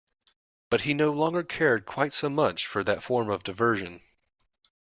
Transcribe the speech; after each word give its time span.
But 0.71 0.81
he 0.81 0.95
no 0.95 1.11
longer 1.11 1.43
cared 1.43 1.85
quite 1.85 2.11
so 2.11 2.27
much 2.27 2.65
for 2.65 2.83
that 2.83 3.03
form 3.03 3.29
of 3.29 3.43
diversion. 3.43 4.01